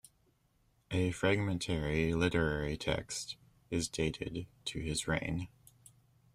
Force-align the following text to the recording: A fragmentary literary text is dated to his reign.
A 0.89 1.11
fragmentary 1.11 2.15
literary 2.15 2.75
text 2.75 3.37
is 3.69 3.87
dated 3.87 4.47
to 4.65 4.79
his 4.79 5.07
reign. 5.07 5.47